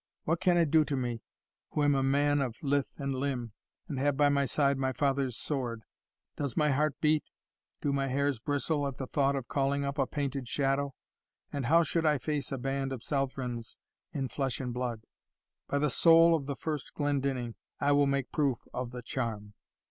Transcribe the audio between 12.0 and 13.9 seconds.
I face a band of Southrons